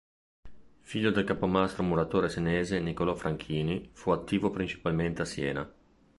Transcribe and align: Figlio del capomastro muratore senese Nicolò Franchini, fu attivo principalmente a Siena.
Figlio 0.79 1.11
del 1.11 1.25
capomastro 1.25 1.83
muratore 1.83 2.27
senese 2.27 2.79
Nicolò 2.79 3.13
Franchini, 3.13 3.91
fu 3.93 4.09
attivo 4.09 4.49
principalmente 4.49 5.21
a 5.21 5.25
Siena. 5.25 5.73